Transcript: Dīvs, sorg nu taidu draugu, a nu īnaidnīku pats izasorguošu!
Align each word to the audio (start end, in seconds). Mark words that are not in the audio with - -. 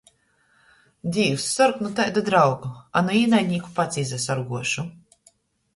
Dīvs, 1.17 1.45
sorg 1.57 1.83
nu 1.87 1.91
taidu 2.01 2.23
draugu, 2.31 2.73
a 3.01 3.05
nu 3.09 3.17
īnaidnīku 3.23 3.77
pats 3.79 4.03
izasorguošu! 4.07 4.93